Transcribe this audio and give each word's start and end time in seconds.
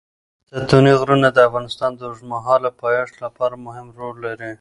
ستوني 0.59 0.93
غرونه 0.99 1.27
د 1.31 1.37
افغانستان 1.47 1.91
د 1.95 2.01
اوږدمهاله 2.07 2.69
پایښت 2.81 3.15
لپاره 3.25 3.55
مهم 3.65 3.87
رول 3.99 4.15
لري. 4.25 4.49